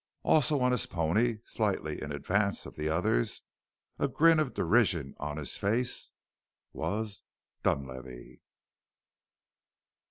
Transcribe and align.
Also 0.23 0.59
on 0.61 0.71
his 0.71 0.87
pony, 0.87 1.37
slightly 1.45 2.01
in 2.01 2.11
advance 2.11 2.65
of 2.65 2.75
the 2.75 2.89
others, 2.89 3.43
a 3.99 4.07
grin 4.07 4.39
of 4.39 4.51
derision 4.55 5.13
on 5.19 5.37
his 5.37 5.57
face, 5.57 6.11
was 6.73 7.21
Dunlavey. 7.61 8.41